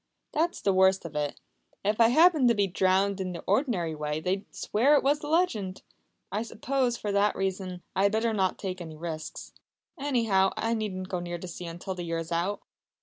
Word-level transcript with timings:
"That's 0.31 0.61
the 0.61 0.73
worst 0.73 1.05
of 1.05 1.15
it! 1.15 1.39
If 1.85 2.01
I 2.01 2.07
happened 2.07 2.47
to 2.47 2.55
be 2.55 2.65
drowned 2.65 3.21
in 3.21 3.33
the 3.33 3.43
ordinary 3.45 3.93
way 3.93 4.19
they'd 4.19 4.45
swear 4.51 4.95
it 4.95 5.03
was 5.03 5.19
the 5.19 5.27
legend. 5.27 5.83
I 6.31 6.41
suppose, 6.41 6.97
for 6.97 7.11
that 7.11 7.35
reason, 7.35 7.83
I 7.95 8.01
had 8.01 8.11
better 8.11 8.33
not 8.33 8.57
take 8.57 8.81
any 8.81 8.97
risks. 8.97 9.53
Anyhow, 9.99 10.53
I 10.57 10.73
needn't 10.73 11.09
go 11.09 11.19
near 11.19 11.37
the 11.37 11.47
sea 11.47 11.67
until 11.67 11.93
the 11.93 12.01
year 12.01 12.17
is 12.17 12.31
out!" 12.31 12.63